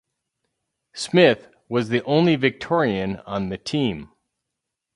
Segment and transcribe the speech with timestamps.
[0.95, 4.09] Smith was the only Victorian on the team.